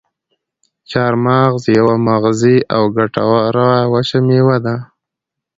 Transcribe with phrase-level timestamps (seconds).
[0.89, 4.75] چارمغز یوه مغذي او ګټوره وچه میوه ده.